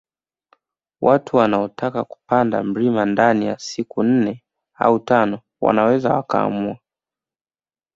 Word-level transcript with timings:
Watu 1.01 1.37
wanaotaka 1.37 2.03
kupanda 2.03 2.63
mlima 2.63 3.05
ndani 3.05 3.45
ya 3.45 3.59
siku 3.59 4.03
nne 4.03 4.43
au 4.75 4.99
tano 4.99 5.39
wanaweza 5.61 6.13
wakaamua 6.13 6.77